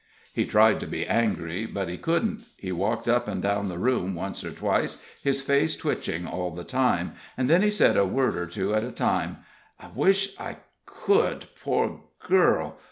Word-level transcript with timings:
He 0.33 0.45
tried 0.47 0.79
to 0.79 0.87
be 0.87 1.05
angry, 1.05 1.67
but 1.67 1.87
he 1.87 1.95
couldn't. 1.95 2.45
He 2.57 2.71
walked 2.71 3.07
up 3.07 3.27
and 3.27 3.39
down 3.39 3.69
the 3.69 3.77
room 3.77 4.15
once 4.15 4.43
or 4.43 4.49
twice, 4.49 4.97
his 5.23 5.43
face 5.43 5.75
twitching 5.75 6.25
all 6.25 6.49
the 6.49 6.63
time, 6.63 7.13
and 7.37 7.47
then 7.47 7.61
he 7.61 7.69
said, 7.69 7.95
a 7.97 8.03
word 8.03 8.35
or 8.35 8.47
two 8.47 8.73
at 8.73 8.83
a 8.83 8.91
time: 8.91 9.45
"I 9.79 9.89
wish 9.93 10.39
I 10.39 10.57
could 10.87 11.45
poor 11.61 11.99
girl! 12.27 12.79